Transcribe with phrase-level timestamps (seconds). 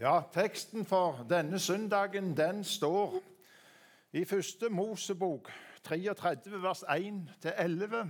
[0.00, 3.18] Ja, teksten for denne søndagen den står
[4.16, 5.50] i første Mosebok
[5.84, 8.08] 33, vers 1-11.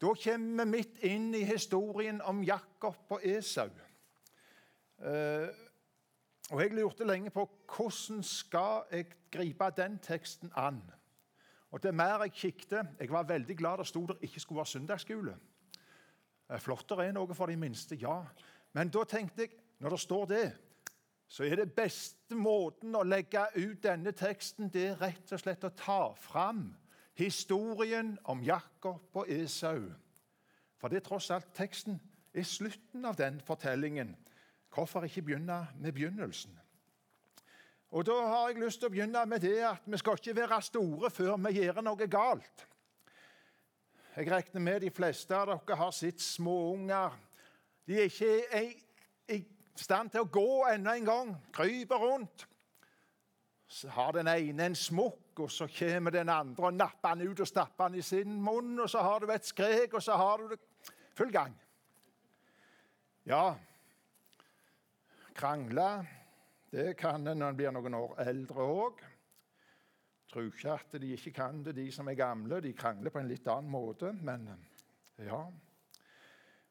[0.00, 3.70] Da kommer vi midt inn i historien om Jakob og Esau.
[4.98, 5.46] Eh,
[6.50, 7.46] og Jeg lurte lenge på
[7.76, 10.82] hvordan skal jeg gripe den teksten an.
[11.70, 14.66] Og Det mer jeg kikket Jeg var veldig glad det sto der ikke skulle være
[14.66, 15.38] søndagsskole.
[16.50, 18.24] Eh, Flottere er noe for de minste, ja.
[18.72, 20.58] Men da tenkte jeg, når det står det,
[21.28, 25.66] så er det beste måten å legge ut denne teksten det er rett og slett
[25.68, 26.70] å ta fram
[27.18, 29.90] historien om Jakob og Esau.
[30.78, 31.98] For det er tross alt teksten
[32.32, 34.14] er slutten av den fortellingen.
[34.72, 36.54] Hvorfor ikke begynne med begynnelsen?
[37.90, 40.62] Og Da har jeg lyst til å begynne med det at vi skal ikke være
[40.62, 42.66] store før vi gjør noe galt.
[44.16, 47.16] Jeg regner med de fleste av dere har sett småunger.
[47.86, 48.60] De er ikke
[49.78, 51.32] stand til å gå enda en gang.
[51.54, 52.46] Kryper rundt.
[53.68, 57.40] Så har den ene en smokk, og så kommer den andre og napper han ut
[57.44, 58.78] og stapper han i sin munn.
[58.80, 60.60] Og så har du et skrek, og så har du det
[61.18, 61.52] full gang.
[63.28, 63.58] Ja,
[65.36, 65.90] krangle
[66.70, 68.98] det kan en når en blir noen år eldre òg.
[70.28, 72.60] Tror ikke at de ikke kan det, de som er gamle.
[72.60, 74.50] De krangler på en litt annen måte, men
[75.24, 75.40] ja.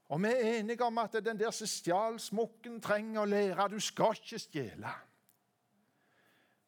[0.08, 3.80] Og vi er enige om at den der som stjal smokken, trenger å lære du
[3.84, 4.94] skal ikke stjele.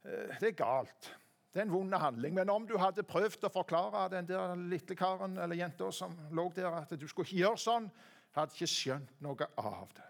[0.03, 1.11] Eh, det er galt.
[1.53, 2.35] Det er en vond handling.
[2.35, 6.49] Men om du hadde prøvd å forklare den der lille karen eller jenta som lå
[6.55, 7.89] der, at du skulle ikke gjøre sånn,
[8.35, 10.05] hadde ikke skjønt noe av det.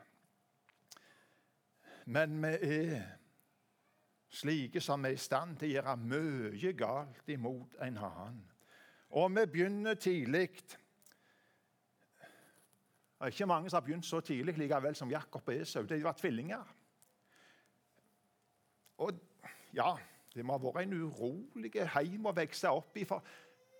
[2.09, 3.07] Men vi er
[4.33, 8.43] slike som er i stand til å gjøre mye galt imot en annen.
[9.17, 10.51] Og vi begynner tidlig.
[13.19, 15.83] Det er ikke mange som har begynt så tidlig likevel som Jakob og Esau.
[15.83, 16.75] De var tvillinger.
[18.97, 19.11] Og
[19.73, 19.95] ja,
[20.35, 23.03] det må ha vært en urolig heim å vokse opp i.
[23.03, 23.23] For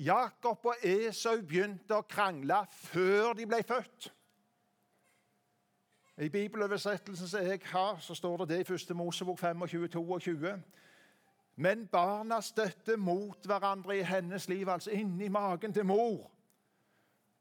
[0.04, 4.12] Jakob og Esau begynte å krangle før de ble født.
[6.20, 8.96] I bibeloversettelsen som jeg har, så står det det i 1.
[8.96, 10.58] Mosebok 25-22.
[11.64, 16.28] Men barna støtte mot hverandre i hennes liv, altså inni magen til mor.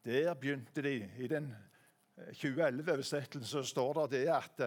[0.04, 1.10] Der begynte de.
[1.18, 1.50] I den
[2.32, 4.64] 2011-oversettelsen så står det det at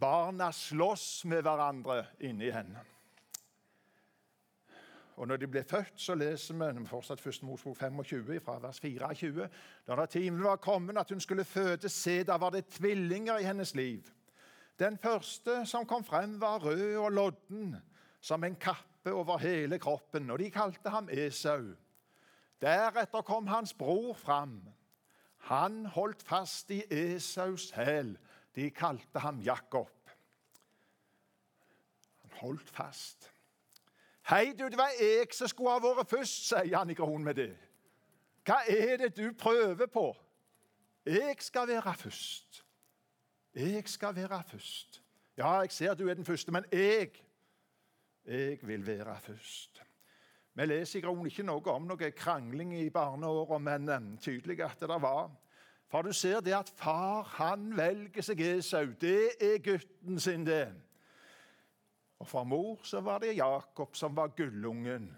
[0.00, 2.82] barna slåss med hverandre inni henne.
[5.20, 7.42] Og når de ble født, så leser vi fortsatt 1.
[7.44, 9.48] Mosbok 25, fra vers 24.
[9.86, 13.44] Da da timen var kommet at hun skulle føde, se, da var det tvillinger i
[13.44, 14.08] hennes liv.
[14.80, 17.76] Den første som kom frem, var rød og lodden,
[18.20, 21.74] som en kappe over hele kroppen, og de kalte ham Esau.
[22.60, 24.62] Deretter kom hans bror fram.
[25.48, 28.18] Han holdt fast i Esaus hæl.
[28.54, 30.10] De kalte ham Jakob.
[32.22, 33.30] Han holdt fast.
[34.28, 37.50] Hei, du, det var jeg som skulle ha vært først, sier Annika grunnen med det.
[38.46, 40.12] Hva er det du prøver på?
[41.06, 42.64] Jeg skal være først.
[43.54, 45.02] Jeg skal være først.
[45.36, 47.10] Ja, jeg ser du er den første, men jeg
[48.26, 49.82] Jeg vil være først.
[50.54, 54.80] Vi leser i grunnen ikke noe om noe krangling i barneåra, men um, tydelig at
[54.80, 55.30] det var.
[55.90, 58.92] For du ser det at far han velger seg Esau.
[59.00, 60.68] Det er gutten sin, det.
[62.20, 65.08] Og for mor så var det Jakob som var gullungen.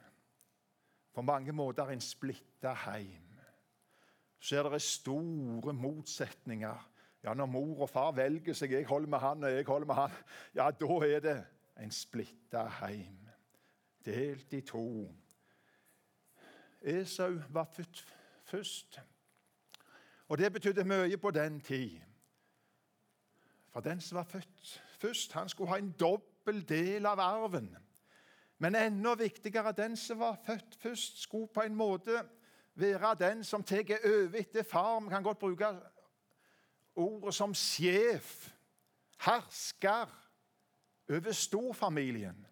[1.12, 3.28] På mange måter en splitta heim.
[4.40, 6.88] Så er det store motsetninger.
[7.24, 9.94] Ja, Når mor og far velger seg 'jeg holder med han og jeg holder med
[9.94, 11.44] han', ja, da er det
[11.80, 13.28] en splitta heim.
[14.04, 15.14] Delt i to.
[16.84, 18.06] Esau var født
[18.44, 19.00] først.
[20.28, 22.00] Og det betydde mye på den tid.
[23.70, 27.76] For den som var født først, han skulle ha en dobbel del av arven.
[28.58, 32.22] Men enda viktigere, den som var født først, skulle på en måte
[32.74, 35.00] være den som tar over etter far.
[35.00, 35.72] Vi kan godt bruke
[36.94, 38.52] ordet som sjef,
[39.24, 40.06] hersker
[41.10, 42.46] over storfamilien.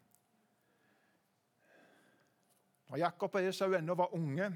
[2.90, 4.50] Når Jakob og Esau ennå var unge,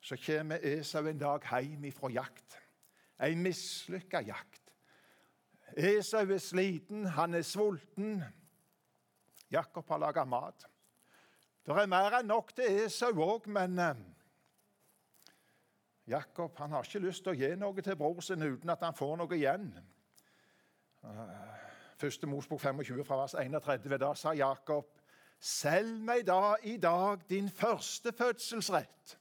[0.00, 2.56] så kommer Esau en dag hjem fra jakt.
[3.20, 4.72] En mislykka jakt.
[5.76, 8.20] Esau er sliten, han er sulten.
[9.50, 10.66] Jakob har laga mat.
[11.64, 14.04] Det er mer enn nok til Esau òg, men eh,
[16.12, 18.94] Jakob han har ikke lyst til å gi noe til bror sin uten at han
[18.94, 19.72] får noe igjen.
[21.08, 21.64] Eh,
[21.96, 23.98] første Mosbok 25 fra vers 31.
[24.04, 24.92] Da sa Jakob,
[25.38, 29.18] selg meg da i dag din første fødselsrett.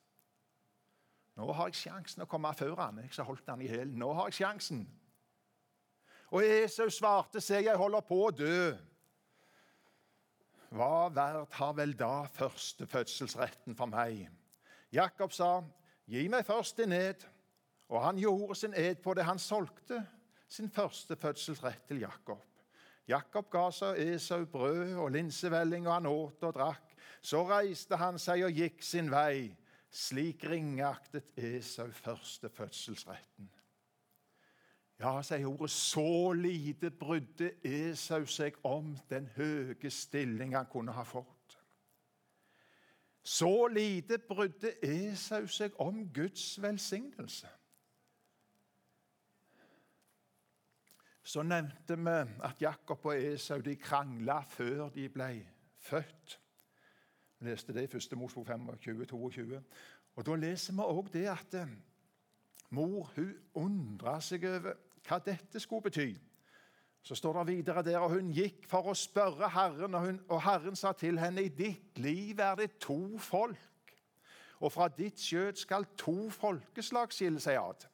[1.35, 3.01] Nå har jeg sjansen å komme før han.
[3.03, 3.97] Jeg har holdt han i hælen.
[3.99, 4.85] Nå har jeg sjansen.
[6.31, 8.71] Og Esau svarte, se, jeg holder på å dø.
[10.75, 14.25] Hva verdt har vel da førstefødselsretten for meg?
[14.95, 15.59] Jakob sa,
[16.07, 17.27] gi meg først din ed.
[17.91, 19.27] Og han gjorde sin ed på det.
[19.27, 20.01] Han solgte
[20.49, 22.41] sin førstefødselsrett til Jakob.
[23.07, 26.95] Jakob ga seg Esau brød og linsevelling, og han åt og drakk.
[27.21, 29.51] Så reiste han seg og gikk sin vei.
[29.95, 33.51] Slik ringaktet Esau førstefødselsretten.
[34.99, 41.03] Ja, sier ordet, så lite brydde Esau seg om den høye stilling han kunne ha
[41.03, 41.57] fått.
[43.25, 47.49] Så lite brydde Esau seg om Guds velsignelse.
[51.25, 52.11] Så nevnte vi
[52.45, 55.29] at Jakob og Esau de krangla før de ble
[55.81, 56.35] født.
[57.39, 58.17] Vi leste det i 1.
[58.17, 59.61] Mosbok 25, 22.
[60.15, 61.71] Og Da leser vi òg det at eh,
[62.69, 64.77] mor hun undra seg over
[65.07, 66.13] hva dette skulle bety.
[67.01, 70.41] Så står det videre der, og hun gikk for å spørre Herren, og, hun, og
[70.45, 73.93] Herren sa til henne, i ditt liv er det to folk,
[74.61, 77.89] og fra ditt skjød skal to folkeslag skille seg ad.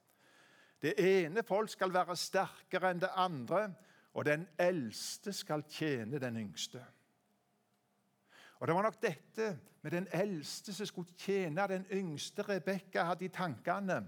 [0.82, 3.68] Det ene folk skal være sterkere enn det andre,
[4.14, 6.82] og den eldste skal tjene den yngste.
[8.60, 13.26] Og Det var nok dette med den eldste som skulle tjene den yngste Rebekka hadde
[13.26, 14.04] i tankene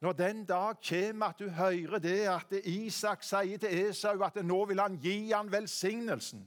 [0.00, 4.64] når den dag kommer at du hører det at Isak sier til Esau at nå
[4.68, 6.42] vil han gi han velsignelsen.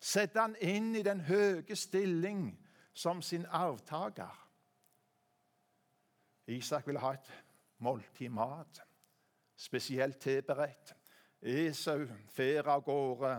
[0.00, 2.50] Sette han inn i den høye stilling
[2.94, 4.34] som sin arvtaker.
[6.46, 7.30] Isak ville ha et
[7.84, 8.82] måltid mat,
[9.56, 10.94] spesielt tilberedt.
[11.42, 13.34] Esau fer av gårde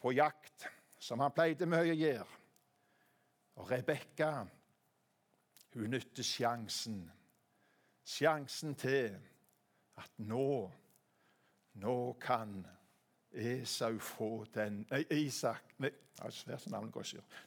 [0.00, 0.68] på jakt,
[0.98, 2.36] som han pleide mye å gjøre.
[3.60, 4.34] Og Rebekka,
[5.74, 7.02] hun nytter sjansen
[8.10, 9.16] sjansen til
[10.00, 10.70] at nå
[11.80, 12.66] Nå kan
[13.30, 15.92] Esau få den Nei, Isak nei.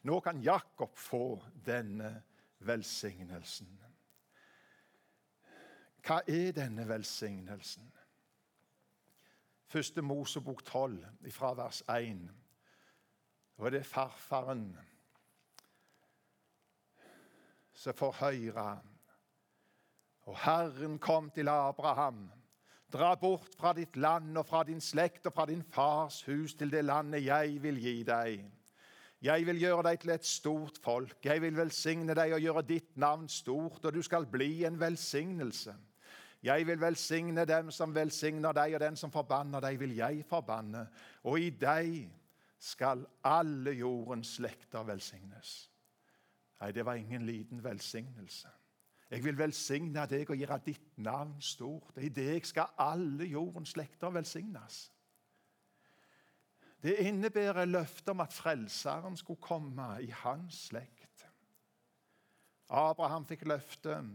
[0.07, 2.23] Nå kan Jakob få denne
[2.65, 3.67] velsignelsen.
[6.03, 7.91] Hva er denne velsignelsen?
[9.65, 12.25] Første Mosebok 12, fra vers 1.
[13.71, 14.65] det er farfaren
[17.73, 18.67] som får høre
[20.25, 22.31] og Herren kom til Abraham.
[22.93, 26.71] Dra bort fra ditt land og fra din slekt og fra din fars hus til
[26.71, 28.43] det landet jeg vil gi deg.
[29.23, 31.17] Jeg vil gjøre deg til et stort folk.
[31.25, 35.75] Jeg vil velsigne deg og gjøre ditt navn stort, og du skal bli en velsignelse.
[36.43, 40.87] Jeg vil velsigne dem som velsigner deg, og den som forbanner deg, vil jeg forbanne.
[41.23, 42.09] Og i deg
[42.59, 45.53] skal alle jordens slekter velsignes.
[46.59, 48.51] Nei, det var ingen liten velsignelse.
[49.11, 51.95] Jeg vil velsigne deg og gjøre ditt navn stort.
[52.01, 54.87] I deg skal alle jordens slekter velsignes.
[56.83, 61.23] Det innebærer løftet om at Frelseren skulle komme i hans slekt.
[62.67, 64.09] Abraham fikk løftet,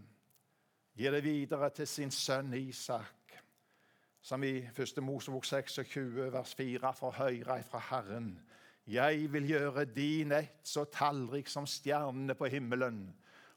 [0.98, 3.38] gir det videre til sin sønn Isak,
[4.20, 4.98] som i 1.
[5.02, 8.32] Mosebok 26, vers 4 får høre fra Herren.
[8.86, 13.06] Jeg vil gjøre din ett så tallrik som stjernene på himmelen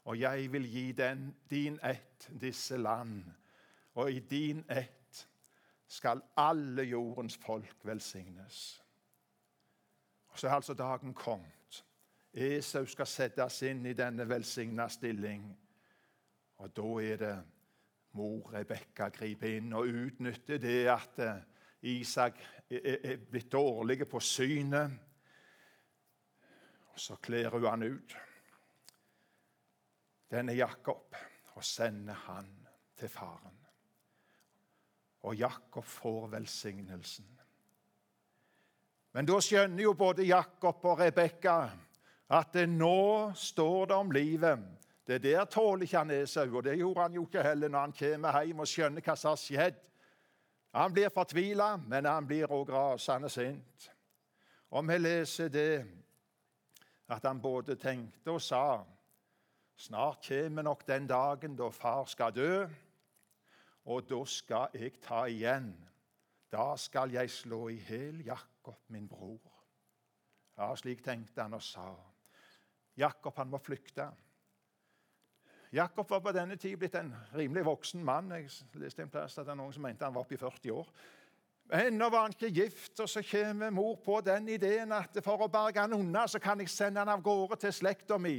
[0.04, 3.24] og jeg vil gi den, din ett disse land.
[3.94, 5.28] Og i din ett
[5.88, 8.82] skal alle jordens folk velsignes.
[10.28, 11.84] Og Så er altså dagen kommet.
[12.32, 15.58] Esau skal settes inn i denne velsigna stilling.
[16.62, 17.36] Og da er det
[18.14, 21.40] mor Rebekka griper inn og utnytter det at eh,
[21.90, 22.38] Isak
[22.70, 24.92] er blitt dårlig på synet.
[26.92, 28.14] Og så kler hun han ut
[30.32, 31.16] denne Jakob
[31.52, 32.46] og sender han
[32.96, 33.58] til faren.
[35.22, 37.26] Og Jakob får velsignelsen.
[39.12, 41.56] Men da skjønner jo både Jakob og Rebekka
[42.32, 44.62] at det nå står det om livet.
[45.12, 47.92] Det der tåler ikke han Esau, og det gjorde han jo ikke heller når han
[47.98, 49.80] kommer hjem og skjønner hva som har skjedd.
[50.72, 53.90] Han blir fortvila, men han blir òg rasende sint.
[54.72, 55.84] Og vi leser det
[57.12, 58.64] at han både tenkte og sa
[59.82, 62.66] Snart kommer nok den dagen da far skal dø,
[63.84, 65.72] og da skal jeg ta igjen.
[66.52, 69.40] Da skal jeg slå i hjel Jakob, min bror.
[70.58, 71.88] Ja, slik tenkte han og sa.
[72.96, 74.10] Jakob han må flykte.
[75.72, 78.32] Jakob var på denne tid blitt en rimelig voksen mann.
[78.36, 78.50] Jeg
[78.80, 80.88] leste en plass at det var noen som mente han var oppe i 40 år.
[81.72, 85.48] Ennå var han ikke gift, og så kommer mor på den ideen at for å
[85.48, 88.36] berge han unna, så kan jeg sende han av gårde til slekta mi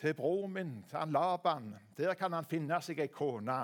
[0.00, 1.74] til bror min, til han Laban.
[1.96, 3.60] Der kan han finne seg ei kone.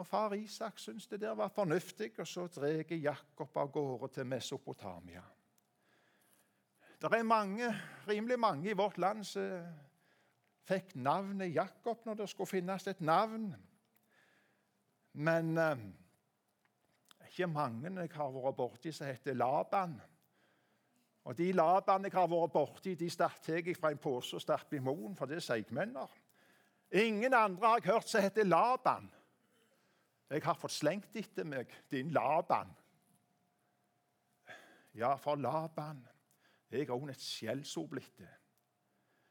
[0.00, 4.26] Og Far Isak syntes det der var fornuftig, og så drar Jakob av gårde til
[4.26, 5.22] Mesopotamia.
[7.00, 7.68] Det er mange,
[8.08, 9.62] rimelig mange i vårt land som
[10.70, 13.50] fikk navnet Jakob når det skulle finnes et navn.
[15.12, 15.82] Men eh,
[17.30, 19.96] ikke mange jeg har vært borti som heter Laban.
[21.24, 24.78] Og De Laban jeg har vært borti, de tar jeg fra en pose og stapper
[24.78, 26.10] i moen, for det er seigmenner.
[26.90, 29.10] Ingen andre har jeg hørt som heter Laban.
[30.30, 32.70] Jeg har fått slengt etter meg, din Laban.
[34.94, 36.06] Ja, for Laban
[36.70, 38.30] jeg har òg et skjellsord blitt det.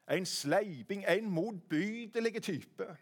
[0.10, 2.98] En sleiping, en motbydelig type.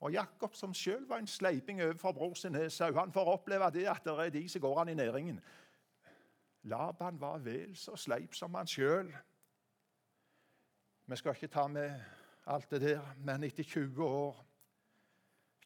[0.00, 3.86] Og Jakob, som sjøl var en sleiping overfor bror sin Esau, han får oppleve det
[3.88, 5.40] at det er de som går han i næringen.
[6.62, 9.12] Laban var vel så sleip som han sjøl.
[11.06, 12.00] Vi skal ikke ta med
[12.46, 14.46] alt det der, men etter 20 år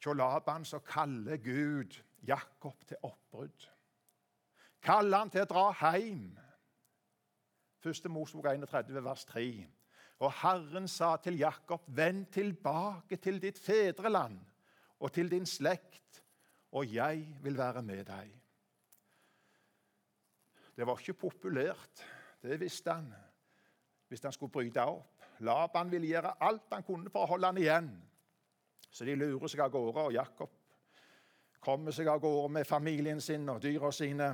[0.04, 3.70] hos Laban så kaller Gud Jakob til oppbrudd.
[4.82, 6.34] Kaller han til å dra hjem.
[7.80, 9.44] Første Mosebok 31, vers 3.
[10.22, 14.38] Og Herren sa til Jakob, vend tilbake til ditt fedreland
[15.00, 16.22] og til din slekt,
[16.72, 18.30] og jeg vil være med deg.
[20.74, 22.02] Det var ikke populært,
[22.42, 23.10] det visste han,
[24.08, 25.22] hvis han skulle bryte opp.
[25.44, 27.88] Laban ville gjøre alt han kunne for å holde han igjen.
[28.90, 30.52] Så de lurer seg av gårde, og Jakob
[31.64, 34.28] kommer seg av gårde med familien sin og dyra sine.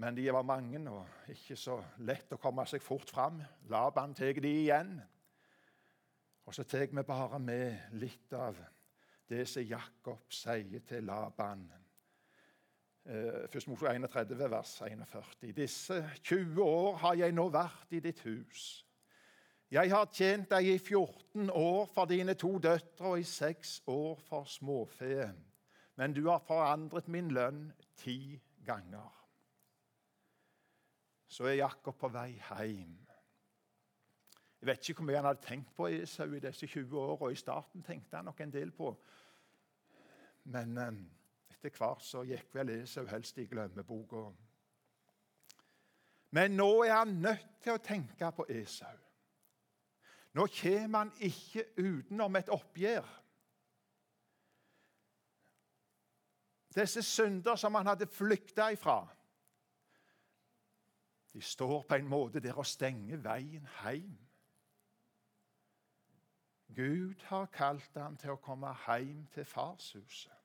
[0.00, 1.74] Men de var mange og ikke så
[2.08, 3.42] lett å komme seg fort fram.
[3.68, 4.94] Laban tar de igjen.
[6.48, 8.56] Og så tar vi bare med litt av
[9.28, 11.66] det som Jakob sier til Laban.
[13.04, 15.52] Eh, først mot 31, vers 41.
[15.60, 18.86] Disse 20 år har jeg nå vært i ditt hus.
[19.70, 24.16] Jeg har tjent deg i 14 år for dine to døtre og i seks år
[24.32, 25.28] for småfe.
[26.00, 27.66] Men du har forandret min lønn
[28.00, 29.19] ti ganger
[31.30, 32.96] så er Jakob på vei hjem.
[34.60, 37.30] Jeg vet ikke hvor mye han hadde tenkt på Esau i disse 20 åra.
[37.30, 38.90] I starten tenkte han nok en del på.
[40.50, 40.98] Men eh,
[41.54, 44.24] etter hvert så gikk vel Esau helst i glemmeboka.
[46.36, 48.98] Men nå er han nødt til å tenke på Esau.
[50.34, 53.06] Nå kommer han ikke utenom et oppgjør.
[56.74, 59.00] Disse synder som han hadde flykta ifra.
[61.32, 64.18] De står på en måte der og stenger veien hjem.
[66.74, 70.36] Gud har kalt ham til å komme hjem til farshuset.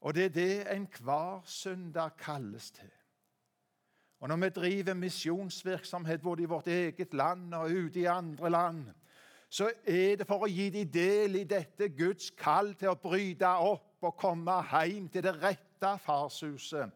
[0.00, 2.92] Og det er det enhver synder kalles til.
[4.20, 8.84] Og når vi driver misjonsvirksomhet både i vårt eget land og ute i andre land,
[9.48, 13.48] så er det for å gi dem del i dette Guds kall til å bryte
[13.48, 16.90] opp og komme hjem til det rette farshuset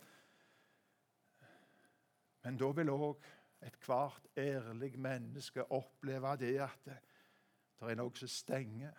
[2.43, 3.27] men da vil òg
[3.63, 6.99] ethvert ærlig menneske oppleve det at det,
[7.81, 8.99] det er noe som stenger.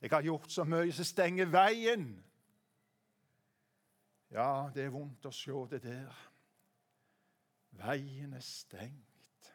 [0.00, 2.08] Jeg har gjort så mye som stenger veien.
[4.30, 6.18] Ja, det er vondt å se det der.
[7.80, 9.50] Veien er stengt.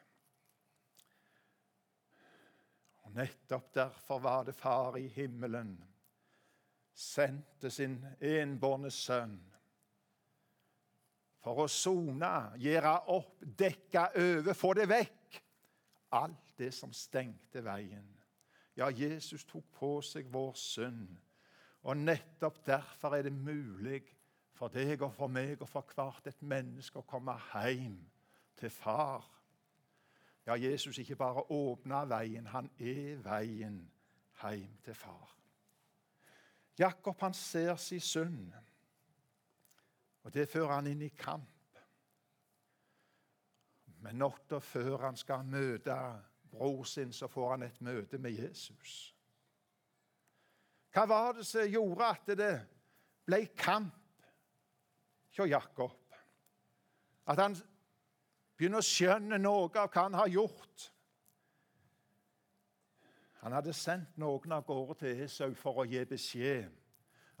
[3.04, 5.76] Og Nettopp derfor var det Far i himmelen
[6.96, 9.36] sendte sin enbårne sønn
[11.46, 15.36] for å sone, gjøre opp, dekke over, få det vekk.
[16.18, 18.08] Alt det som stengte veien.
[18.74, 21.12] Ja, Jesus tok på seg vår synd.
[21.86, 24.02] Og nettopp derfor er det mulig
[24.58, 28.00] for deg og for meg og for hvert et menneske å komme hjem
[28.58, 29.22] til far.
[30.48, 33.84] Ja, Jesus ikke bare åpna veien, han er veien
[34.42, 35.30] hjem til far.
[36.76, 38.50] Jakob han ser sin synd.
[40.26, 41.78] Og Det fører han inn i kamp.
[44.02, 45.94] Men natta før han skal møte
[46.50, 49.14] bror sin, så får han et møte med Jesus.
[50.90, 52.50] Hva var det som gjorde at det
[53.26, 54.26] ble kamp
[55.38, 55.94] hos Jakob?
[57.26, 57.54] At han
[58.58, 60.88] begynner å skjønne noe av hva han har gjort.
[63.44, 66.66] Han hadde sendt noen av gårde til Esau for å gi beskjed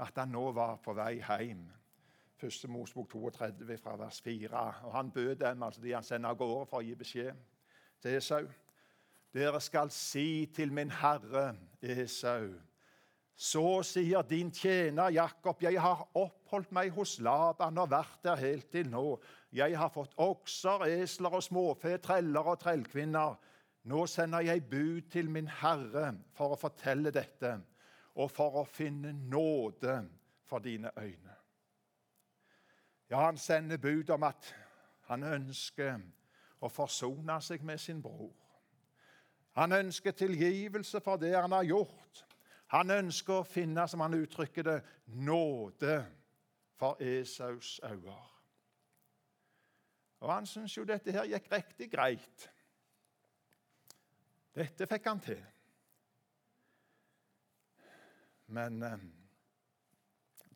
[0.06, 1.66] at han nå var på vei hjem.
[2.36, 4.74] Første Mosbok 32 fra vers 4.
[4.84, 7.36] Og Han bød dem, altså de han sender av gårde for å gi beskjed
[8.02, 8.46] til Esau.
[9.32, 12.50] Dere skal si til min herre Esau.
[13.36, 18.70] Så sier din tjener Jakob, jeg har oppholdt meg hos Laban og vært der helt
[18.72, 19.18] til nå.
[19.52, 23.36] Jeg har fått okser, esler og småfe, treller og trellkvinner.
[23.86, 27.58] Nå sender jeg bud til min herre for å fortelle dette.
[28.16, 29.98] og for å finne nåde
[30.48, 31.34] for dine øyne.
[33.10, 34.54] Ja, han sender bud om at
[35.06, 36.00] han ønsker
[36.60, 38.34] å forsone seg med sin bror.
[39.56, 42.24] Han ønsker tilgivelse for det han har gjort.
[42.74, 46.00] Han ønsker å finne, som han uttrykker det, nåde
[46.76, 48.16] for Esaus øyne.
[50.20, 52.48] Og han syns jo dette her gikk riktig greit.
[54.56, 55.42] Dette fikk han til.
[58.46, 59.06] Men eh,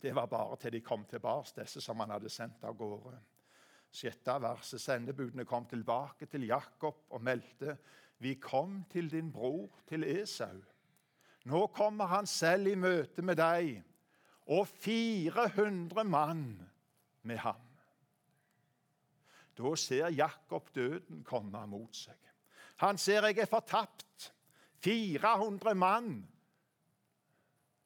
[0.03, 3.19] det var bare til de kom tilbake, disse som han hadde sendt av gårde.
[3.91, 4.81] Sjette verset.
[4.81, 7.77] Sendebudene kom tilbake til Jakob og meldte
[8.21, 10.61] vi kom til din bror, til Esau.
[11.49, 13.79] Nå kommer han selv i møte med deg,
[14.53, 16.45] og 400 mann
[17.23, 17.63] med ham.
[19.57, 22.17] Da ser Jakob døden komme mot seg.
[22.81, 24.33] Han ser jeg er fortapt.
[24.85, 26.29] 400 mann.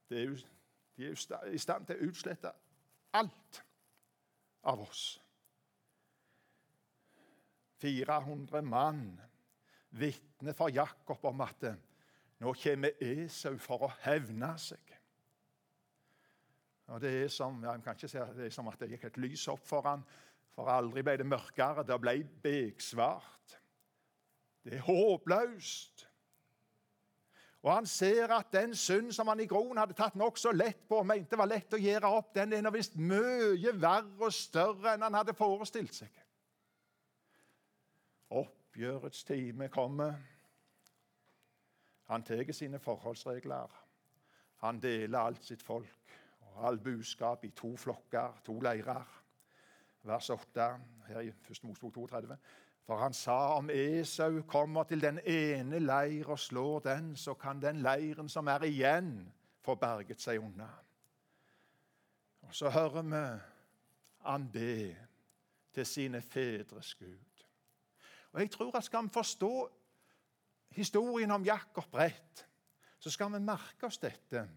[0.08, 0.36] Det Er jo,
[0.96, 2.52] de er i stand til å utslette
[3.14, 3.60] alt
[4.70, 5.04] av oss.
[7.82, 9.06] 400 mann
[9.98, 11.66] vitner for Jakob om at
[12.40, 14.94] nå kommer Esau for å hevne seg.
[16.92, 19.20] Og Det er som, ja, kan ikke si, det er som at det gikk et
[19.22, 20.02] lys opp for han,
[20.52, 21.84] for aldri ble det mørkere.
[21.86, 23.54] Det ble beksvart.
[24.64, 26.04] Det er håpløst.
[27.64, 30.98] Og han ser at den synd som han i groen hadde tatt nokså lett på,
[31.00, 34.92] og mente var lett å gjøre opp, den er nå visst mye verre og større
[34.92, 36.20] enn han hadde forestilt seg.
[38.36, 40.20] Oppgjørets time kommer.
[42.12, 43.72] Han tar sine forholdsregler.
[44.60, 46.18] Han deler alt sitt folk
[46.50, 49.08] og all buskap i to flokker, to leirer
[50.04, 50.68] vers 8
[51.08, 51.64] her i 1.
[51.64, 52.36] Mosebok 32.
[52.84, 57.62] For han sa om Esau kommer til den ene leir og slår den, så kan
[57.62, 59.32] den leiren som er igjen,
[59.64, 60.68] få berget seg unna.
[62.42, 63.40] Og Så hører vi
[64.24, 64.96] han be
[65.72, 67.44] til sine fedres Gud.
[68.32, 69.70] Og Jeg tror at skal vi forstå
[70.70, 72.48] historien om Jakob rett,
[72.98, 74.48] så skal vi merke oss dette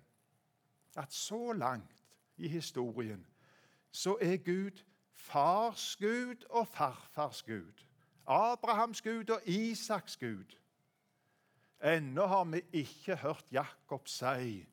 [0.97, 2.03] at så langt
[2.37, 3.25] i historien
[3.91, 7.86] så er Gud fars Gud og farfars Gud.
[8.27, 10.57] Abrahams Gud og Isaks Gud.
[11.83, 14.67] Ennå har vi ikke hørt Jakob si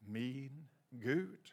[0.00, 1.52] 'min Gud'.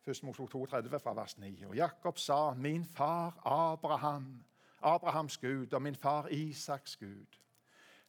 [0.00, 1.64] Først Mosebok 32 fra vers 9.
[1.66, 4.44] Og Jakob sa, 'Min far Abraham,
[4.82, 7.38] Abrahams Gud, og min far Isaks Gud.'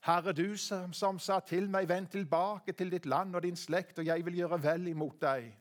[0.06, 3.99] Herre, du som, som sa til meg, 'Vend tilbake til ditt land og din slekt,
[3.99, 5.58] og jeg vil gjøre vel imot deg.'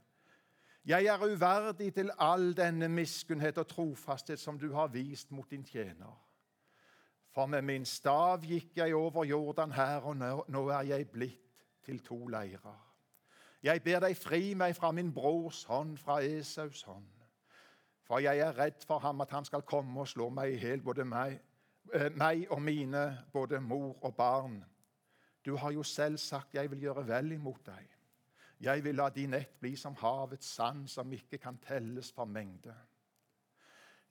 [0.87, 5.65] Jeg er uverdig til all denne miskunnhet og trofasthet som du har vist mot din
[5.65, 6.24] tjener.
[7.35, 10.17] For med min stav gikk jeg over Jordan her, og
[10.49, 11.41] nå, er jeg blitt
[11.83, 12.77] til to leirer.
[13.63, 17.09] Jeg ber deg fri meg fra min brors hånd, fra Esaus hånd.
[18.05, 20.83] For jeg er redd for ham at han skal komme og slå meg i hjel,
[20.85, 21.41] både meg,
[21.93, 24.61] eh, meg og mine, både mor og barn.
[25.45, 27.89] Du har jo selv sagt jeg vil gjøre vel imot deg.
[28.61, 32.75] Jeg vil la din ett bli som havets sand, som ikke kan telles for mengde.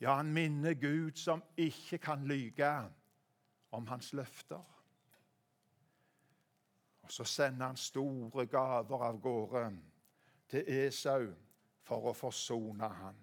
[0.02, 2.74] Ja, han minner Gud som ikke kan lyge,
[3.74, 4.62] om hans løfter.
[7.04, 9.66] Og Så sender han store gaver av gårde
[10.50, 11.28] til Esau
[11.84, 13.20] for å forsone han.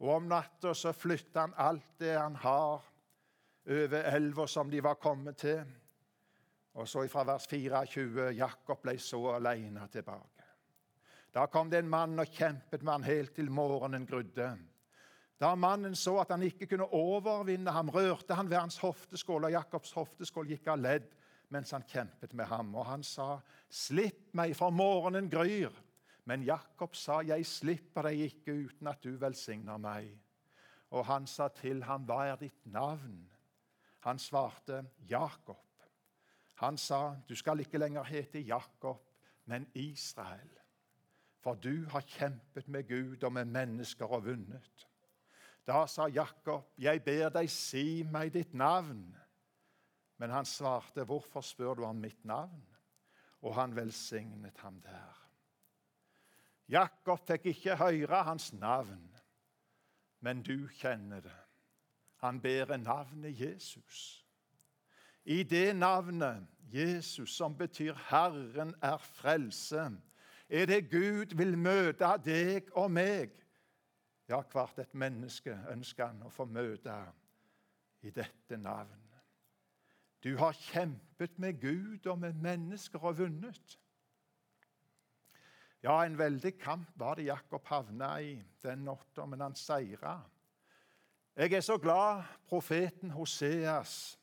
[0.00, 2.86] Og Om natta så flytter han alt det han har,
[3.70, 5.60] over elva som de var kommet til.
[6.80, 10.46] Og så fra vers 24 Jakob ble så alene tilbake.
[11.34, 14.48] Da kom det en mann og kjempet med han helt til morgenen grudde.
[15.40, 19.54] Da mannen så at han ikke kunne overvinne ham, rørte han ved hans hofteskål, og
[19.54, 21.06] Jakobs hofteskål gikk av ledd
[21.50, 22.74] mens han kjempet med ham.
[22.74, 25.82] Og han sa, 'Slipp meg, for morgenen gryr.'
[26.24, 30.18] Men Jakob sa, 'Jeg slipper deg ikke uten at du velsigner meg.'
[30.90, 33.30] Og han sa til ham, 'Hva er ditt navn?'
[34.00, 35.82] Han svarte, 'Jakob.'
[36.54, 39.10] Han sa, 'Du skal ikke lenger hete Jakob,
[39.46, 40.60] men Israel.'
[41.40, 44.89] For du har kjempet med Gud og med mennesker og vunnet.
[45.70, 49.16] Da sa Jakob, 'Jeg ber deg, si meg ditt navn.'
[50.18, 52.76] Men han svarte, 'Hvorfor spør du om mitt navn?'
[53.42, 55.28] Og han velsignet ham der.
[56.68, 59.16] Jakob fikk ikke høre hans navn,
[60.20, 61.40] men du kjenner det.
[62.16, 64.26] Han bærer navnet Jesus.
[65.24, 70.00] I det navnet, Jesus, som betyr 'Herren er frelse',
[70.48, 73.30] er det Gud vil møte deg og meg.
[74.30, 76.94] Ja, hvert et menneske ønsker han å få møte
[78.06, 79.00] i dette navn.
[80.22, 83.78] Du har kjempet med Gud og med mennesker og vunnet.
[85.82, 90.18] Ja, en veldig kamp var det Jakob havna i den natta, men han seira.
[91.36, 94.18] Jeg er så glad profeten Hoseas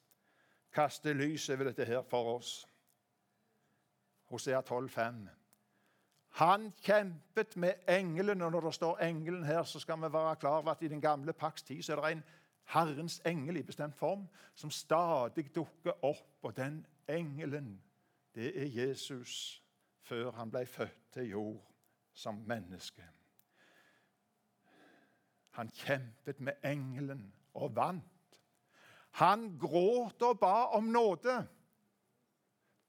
[0.71, 2.61] kaster lys over dette her for oss.
[4.29, 5.37] Hosea 12, 12,5.
[6.38, 10.58] Han kjempet med engelen, og når det står 'engelen' her, så skal vi være klar
[10.58, 12.23] over at i den gamle pakts tid så er det en
[12.63, 16.38] Herrens engel i bestemt form som stadig dukker opp.
[16.41, 17.82] Og den engelen,
[18.36, 19.63] det er Jesus
[20.02, 21.71] før han ble født til jord
[22.13, 23.04] som menneske.
[25.50, 28.41] Han kjempet med engelen og vant.
[29.12, 31.47] Han gråt og ba om nåde.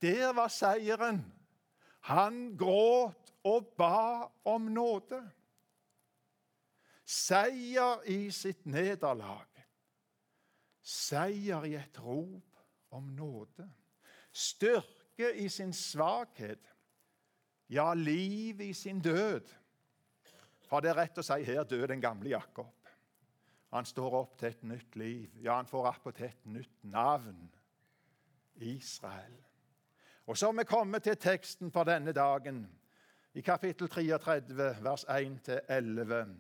[0.03, 1.33] Der var seieren.
[2.01, 5.21] Han gråt og ba om nåde.
[7.05, 9.49] Seier i sitt nederlag.
[10.83, 12.59] Seier i et rop
[12.91, 13.69] om nåde.
[14.33, 16.75] Styrke i sin svakhet
[17.69, 19.55] ja, liv i sin død.
[20.69, 22.73] For det er rett å si her døde den gamle Jakob.
[23.73, 25.35] Han står opp til et nytt liv.
[25.45, 27.51] Ja, han får attpåtil et nytt navn.
[28.59, 29.37] Israel.
[30.27, 32.65] Og så har vi kommet til teksten for denne dagen,
[33.35, 36.37] i kapittel 33, vers 1-11.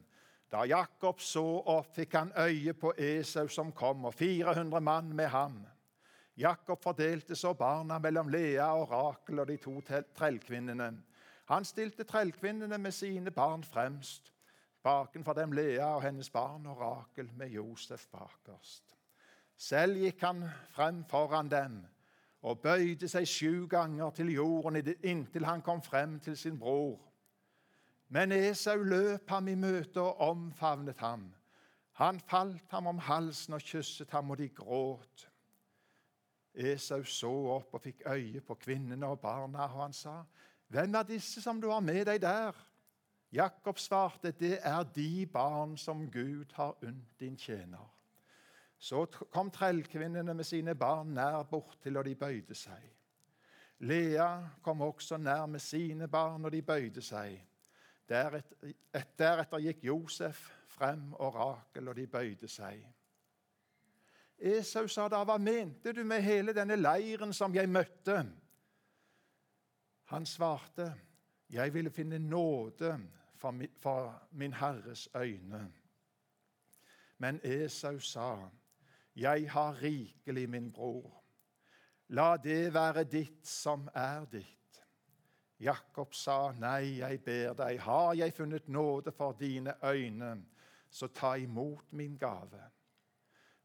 [0.53, 5.29] Da Jakob så opp, fikk han øye på Esau som kom, og 400 mann med
[5.29, 5.59] ham.
[6.39, 9.81] Jakob fordelte så barna mellom Lea og Rakel og de to
[10.17, 10.93] trellkvinnene.
[11.49, 14.33] Han stilte trellkvinnene med sine barn fremst,
[14.83, 18.95] bakenfor dem Lea og hennes barn og Rakel med Josef bakerst.
[19.59, 21.81] Selv gikk han frem foran dem
[22.43, 27.01] og bøyde seg sju ganger til jorden inntil han kom frem til sin bror.
[28.09, 31.29] Men Esau løp ham i møte og omfavnet ham.
[31.99, 35.27] Han falt ham om halsen og kysset ham, og de gråt.
[36.55, 40.23] Esau så opp og fikk øye på kvinnene og barna, og han sa,
[40.69, 42.65] 'Hvem er disse som du har med deg der?'
[43.33, 47.98] Jakob svarte, 'Det er de barn som Gud har unnt din tjener.'
[48.79, 52.85] Så kom trellkvinnene med sine barn nær bortil, og de bøyde seg.
[53.79, 54.29] Lea
[54.63, 57.35] kom også nær med sine barn, og de bøyde seg.
[58.09, 58.73] Deretter,
[59.19, 62.87] deretter gikk Josef frem og Rakel, og de bøyde seg.
[64.39, 68.27] Esau sa da, 'Hva mente du med hele denne leiren som jeg møtte?'
[70.05, 70.95] Han svarte,
[71.51, 73.01] 'Jeg ville finne nåde
[73.35, 75.73] for min Herres øyne.'
[77.19, 78.49] Men Esau sa,
[79.19, 81.25] 'Jeg har rikelig, min bror.
[82.09, 84.85] La det være ditt som er ditt.'
[85.61, 90.45] Jakob sa, 'Nei, jeg ber deg, har jeg funnet nåde for dine øyne,
[90.91, 92.71] så ta imot min gave.'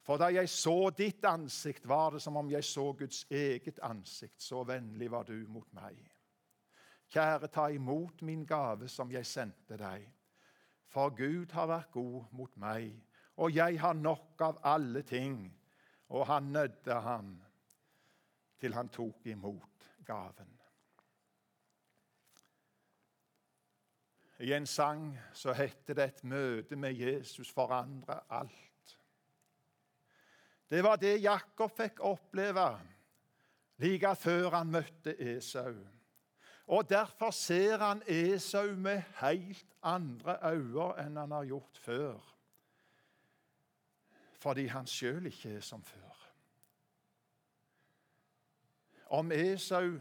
[0.04, 4.42] For da jeg så ditt ansikt, var det som om jeg så Guds eget ansikt.
[4.42, 5.96] Så vennlig var du mot meg.
[7.08, 10.10] Kjære, ta imot min gave som jeg sendte deg.
[10.92, 13.00] For Gud har vært god mot meg,
[13.36, 15.48] og jeg har nok av alle ting.
[16.14, 17.32] Og han nødde ham
[18.60, 20.52] til han tok imot gaven.
[24.40, 28.98] I en sang så heter det 'Et møte med Jesus forandrer alt'.
[30.70, 32.80] Det var det Jakob fikk oppleve
[33.78, 35.76] like før han møtte Esau.
[36.68, 42.33] Og Derfor ser han Esau med helt andre øyne enn han har gjort før.
[44.44, 46.18] Fordi han sjøl ikke er som før.
[49.06, 49.94] Om Esau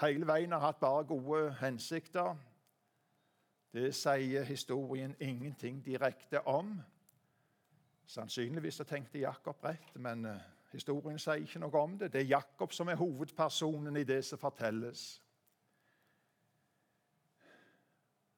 [0.00, 2.36] hele veien har hatt bare gode hensikter,
[3.74, 6.76] det sier historien ingenting direkte om.
[8.06, 12.12] Sannsynligvis tenkte Jakob rett, men eh, historien sier ikke noe om det.
[12.12, 15.22] Det er Jakob som er hovedpersonen i det som fortelles.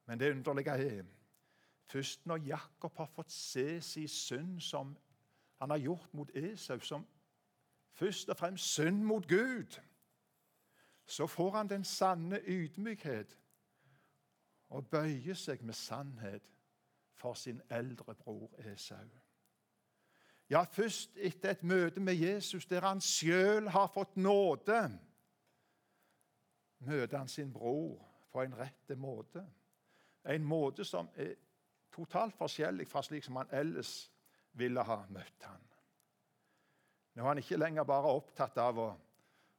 [0.09, 1.05] Men det underlige er
[1.93, 4.97] først når Jakob har fått se sin synd som
[5.61, 7.07] han har gjort mot Esau, som
[7.93, 9.81] først og fremst synd mot Gud,
[11.07, 13.37] så får han den sanne ydmykhet
[14.69, 16.49] og bøyer seg med sannhet
[17.15, 19.09] for sin eldre bror Esau.
[20.51, 24.99] Ja, først etter et møte med Jesus der han sjøl har fått nåde,
[26.79, 28.01] møter han sin bror
[28.33, 29.45] på en rette måte
[30.25, 31.35] en måte som er
[31.93, 34.11] totalt forskjellig fra slik som han ellers
[34.59, 35.63] ville ha møtt han.
[37.15, 38.91] Nå er han ikke lenger bare opptatt av å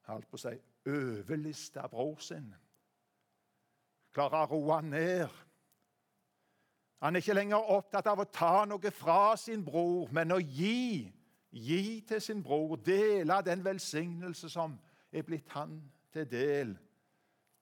[0.10, 0.54] holdt på å si,
[0.90, 2.50] overliste bror sin.
[4.14, 5.28] Klare å roe ned.
[7.04, 11.12] Han er ikke lenger opptatt av å ta noe fra sin bror, men å gi.
[11.54, 14.74] Gi til sin bror, dele den velsignelse som
[15.12, 15.78] er blitt han
[16.14, 16.74] til del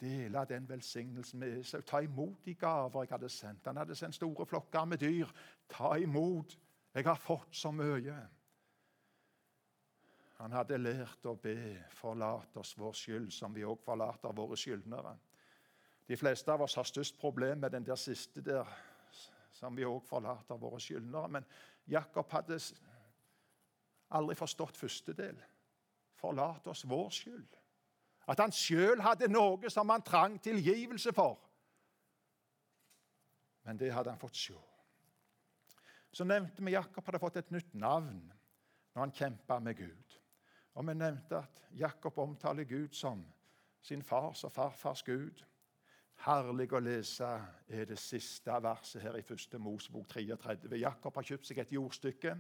[0.02, 1.82] dele den velsignelsen med Esau.
[1.82, 3.66] Ta imot de gaver jeg hadde sendt.
[3.66, 5.28] Han hadde sendt store flokker med dyr.
[5.70, 6.58] Ta imot.
[6.94, 8.16] Jeg har fått så mye.
[10.42, 15.18] Han hadde lært å be 'forlat oss vår skyld', som vi òg forlater våre skyldnere.
[16.08, 18.66] De fleste av oss har størst problem med den der siste der,
[19.52, 21.28] som vi òg forlater våre skyldnere.
[21.28, 21.46] Men
[21.88, 22.60] Jakob hadde
[24.10, 25.38] aldri forstått første del.
[26.16, 27.61] Forlat oss vår skyld.
[28.32, 31.40] At han sjøl hadde noe som han trang tilgivelse for.
[33.68, 34.56] Men det hadde han fått se.
[36.12, 38.24] Så nevnte vi Jakob hadde fått et nytt navn
[38.92, 40.18] når han kjempa med Gud.
[40.76, 43.24] Og vi nevnte at Jakob omtaler Gud som
[43.84, 45.44] sin fars og farfars Gud.
[46.22, 47.28] Herlig å lese
[47.68, 50.78] er det siste verset her i første Mosebok 33.
[50.80, 52.36] Jakob har kjøpt seg et jordstykke,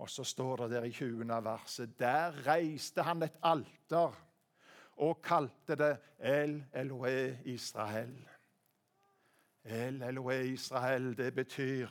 [0.00, 1.24] og så står det der i 20.
[1.44, 4.18] verset Der reiste han et alter
[5.00, 8.28] og kalte det El Elohe Israel.
[9.64, 11.88] El Elohe Israel, det betyr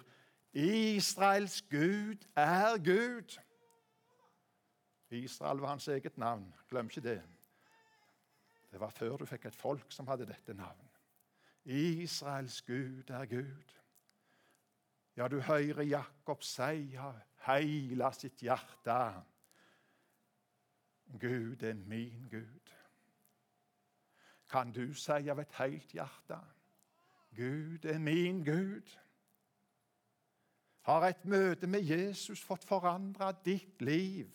[0.54, 3.39] Israels Gud er Gud.
[5.10, 6.54] Israel var hans eget navn.
[6.69, 7.22] Glem ikke det.
[8.72, 10.86] Det var før du fikk et folk som hadde dette navnet.
[11.65, 13.74] Israels Gud er Gud.
[15.17, 17.17] Ja, du hører Jakob si av
[17.48, 19.00] hele sitt hjerte
[21.19, 22.59] Gud er min Gud.
[24.49, 26.39] Kan du si av et helt hjerte
[27.35, 28.97] Gud er min Gud?
[30.81, 34.31] Har et møte med Jesus fått forandra ditt liv?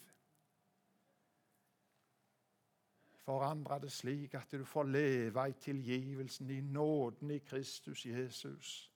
[3.25, 8.91] Forandra det slik at du får leve i tilgivelsen, i nåden i Kristus Jesus.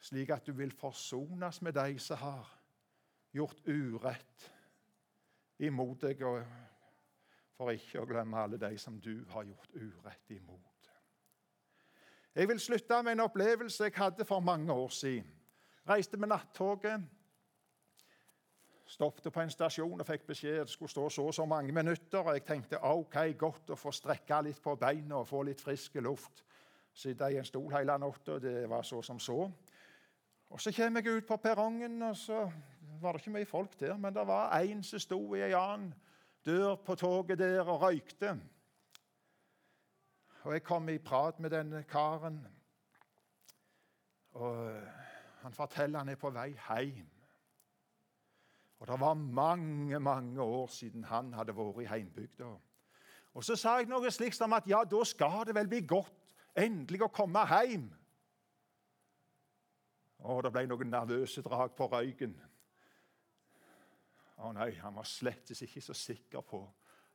[0.00, 2.50] Slik at du vil forsones med de som har
[3.32, 4.50] gjort urett
[5.58, 6.42] imot deg, og
[7.54, 10.90] for ikke å glemme alle de som du har gjort urett imot.
[12.34, 15.28] Jeg vil slutte med en opplevelse jeg hadde for mange år siden.
[15.88, 17.04] Reiste med nattoget
[18.86, 22.18] Stoppet på en stasjon og fikk beskjed det skulle stå så og så mange minutter.
[22.18, 25.96] og Jeg tenkte ok, godt å få strekke litt på beina og få litt frisk
[26.04, 26.44] luft.
[26.94, 28.38] Sitte i en stol hele natta.
[28.38, 29.50] Det var så som så.
[30.50, 32.44] Og Så kommer jeg ut på perrongen, og så
[33.00, 33.96] var det ikke mye folk der.
[33.96, 35.94] Men det var én som sto i en annen
[36.46, 38.40] dør på toget der og røykte.
[40.42, 42.46] Og Jeg kom i prat med denne karen.
[44.32, 44.80] Og
[45.42, 47.10] Han forteller han er på vei hjem.
[48.78, 52.56] Og Det var mange mange år siden han hadde vært i heimbygda.
[53.34, 56.34] Og Så sa jeg noe slikt som at ja, da skal det vel bli godt
[56.56, 57.88] endelig å komme hjem.
[60.18, 62.36] Og det ble noen nervøse drag på røyken.
[64.42, 66.60] Å nei, han var slett ikke så sikker på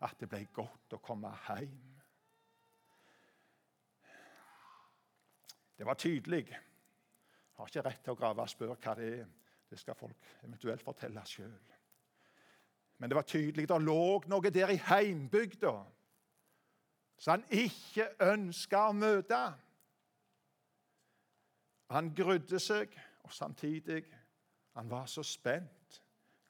[0.06, 1.76] at det ble godt å komme hjem.
[5.80, 6.46] Det var tydelig.
[6.52, 9.28] Jeg har ikke rett til å grave og spørre hva det er.
[9.70, 11.60] Det skal folk eventuelt fortelle sjøl.
[13.00, 15.74] Men det var tydelig det lå noe der i heimbygda
[17.20, 19.40] som han ikke ønska å møte.
[21.92, 22.94] Han grudde seg,
[23.28, 24.06] og samtidig
[24.78, 25.79] han var så spent.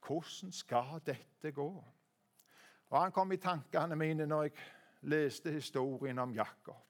[0.05, 1.69] Hvordan skal dette gå?
[2.89, 4.51] Og Han kom i tankene mine når jeg
[5.01, 6.85] leste historien om Jakob.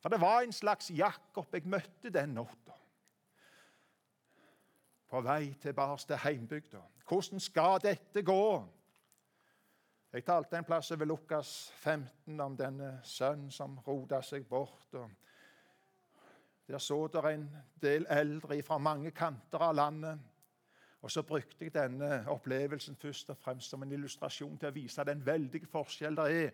[0.00, 2.74] For det var en slags Jakob jeg møtte den natta
[5.08, 6.80] på vei tilbake til heimbygda.
[7.08, 8.68] Hvordan skal dette gå?
[10.12, 14.94] Jeg talte en plass over Lukas 15 om denne sønnen som rota seg bort.
[16.68, 17.48] Der så der en
[17.80, 20.18] del eldre fra mange kanter av landet.
[21.00, 25.04] Og Så brukte jeg denne opplevelsen først og fremst som en illustrasjon til å vise
[25.04, 26.50] den veldige forskjell det er.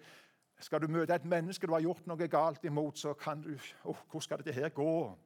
[0.61, 3.55] Skal du møte et menneske du har gjort noe galt imot, så kan du
[3.85, 5.19] oh, Hvordan skal dette her gå?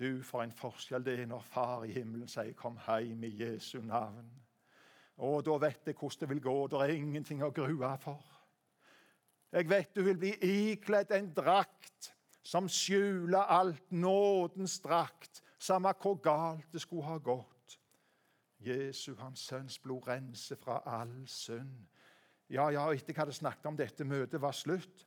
[0.00, 3.80] Du, for en forskjell det er når Far i himmelen sier 'Kom hjem i Jesu
[3.82, 4.30] navn'.
[5.16, 6.66] Og da vet jeg hvordan det vil gå.
[6.66, 8.24] Det er ingenting å grue for.
[9.52, 16.18] Jeg vet du vil bli ikledd en drakt som skjuler alt, nådens drakt, samme hvor
[16.22, 17.78] galt det skulle ha gått.
[18.60, 21.86] Jesu, hans sønns blod, renser fra all synd.
[22.50, 25.06] Ja, ja, etter jeg hadde snakket om dette møtet var slutt,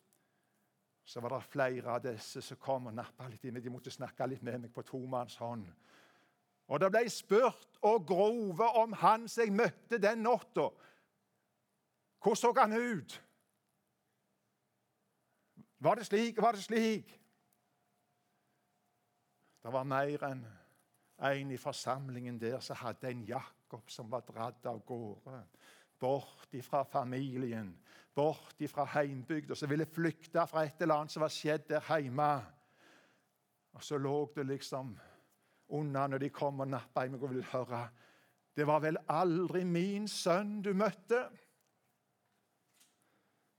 [1.05, 3.59] så var det flere av disse som kom og nappa litt inn.
[3.59, 5.65] De måtte snakke litt med meg på tomannshånd.
[6.71, 10.69] Og det ble spurt og grove om han som jeg møtte den natta.
[12.23, 13.17] Hvordan så han ut?
[15.83, 16.39] Var det slik?
[16.41, 17.11] Var det slik?
[19.63, 20.43] Det var mer enn
[21.23, 25.43] en i forsamlingen der som hadde en Jakob som var dratt av gårde
[26.03, 27.69] bort ifra familien,
[28.13, 32.29] bort ifra heimbygda, som ville flykte fra et eller annet som var skjedd der hjemme.
[33.73, 34.91] Og så lå det liksom
[35.73, 37.85] unna når de kom og nappa i meg og ville høre.
[38.53, 41.23] Det var vel aldri min sønn du møtte?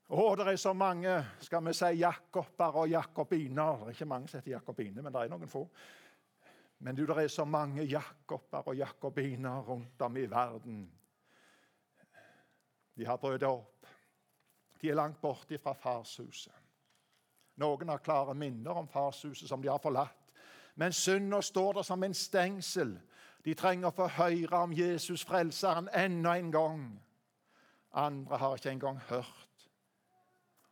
[0.05, 3.79] Å, det er så mange skal vi si, Jakober og jakobiner.
[3.79, 5.63] Det er ikke mange som heter jakobine, men det er noen få.
[6.85, 10.83] Men du, det er så mange Jakober og jakobiner rundt om i verden.
[12.95, 13.87] De har brutt opp.
[14.81, 16.53] De er langt borte fra farshuset.
[17.57, 20.21] Noen har klare minner om farshuset som de har forlatt.
[20.77, 22.93] Men synda står der som en stengsel.
[23.45, 26.85] De trenger å få høre om Jesus frelseren enda en gang.
[27.95, 29.54] Andre har ikke engang hørt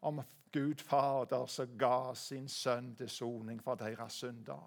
[0.03, 4.67] om Gud Fader som ga sin sønn til soning for deres synder.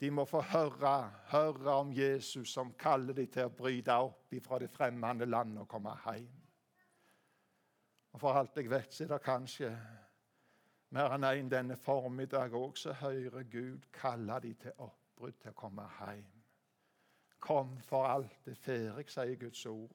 [0.00, 4.58] De må få høre, høre om Jesus som kaller dem til å bryte opp fra
[4.62, 6.36] det fremmede landet og komme hjem.
[8.12, 9.70] Og For alt jeg vet, så er det kanskje
[10.90, 15.52] mer enn én en denne formiddag òg så hører Gud kalle dem til oppbrudd, til
[15.52, 16.30] å komme hjem.
[17.40, 19.94] Kom, for alt er ferdig, sier Guds ord.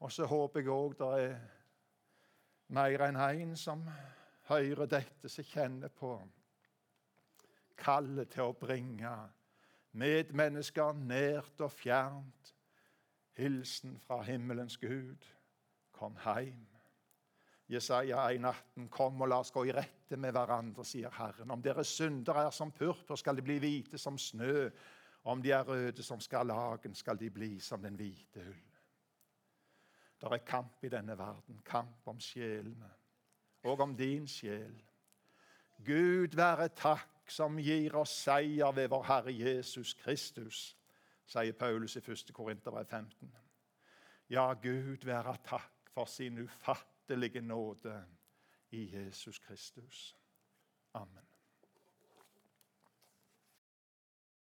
[0.00, 1.36] Og så håper jeg òg det er
[2.72, 3.84] mer enn en som
[4.48, 6.16] hører dette, som kjenner på
[7.82, 9.12] kallet til å bringe
[9.98, 12.52] medmennesker nært og fjernt.
[13.36, 15.24] Hilsen fra himmelens Gud.
[15.92, 16.66] Kom heim.
[17.72, 21.50] Jesaja 1,18.: Kom og la oss gå i rette med hverandre, sier Herren.
[21.50, 24.68] Om deres synder er som purpur, skal de bli hvite som snø.
[25.24, 28.71] Om de er røde som skarlagen, skal de bli som den hvite ull.
[30.22, 32.90] Det er kamp i denne verden, kamp om sjelene,
[33.62, 34.82] og om din sjel.
[35.84, 40.60] Gud være takk som gir oss seier ved vår Herre Jesus Kristus,
[41.26, 42.30] sier Paulus i 1.
[42.34, 43.34] Korinterbrev 15.
[44.30, 47.98] Ja, Gud være takk for sin ufattelige nåde
[48.70, 50.16] i Jesus Kristus.
[50.94, 51.31] Amen.